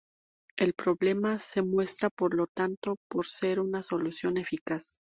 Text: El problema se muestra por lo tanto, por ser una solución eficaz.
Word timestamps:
El 0.57 0.73
problema 0.73 1.37
se 1.37 1.61
muestra 1.61 2.09
por 2.09 2.33
lo 2.33 2.47
tanto, 2.47 2.97
por 3.07 3.27
ser 3.27 3.59
una 3.59 3.83
solución 3.83 4.37
eficaz. 4.37 4.97